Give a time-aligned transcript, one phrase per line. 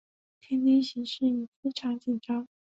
[0.41, 2.47] 天津形势已经非常紧张。